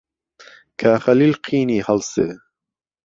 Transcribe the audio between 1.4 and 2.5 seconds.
قینی ههڵسێ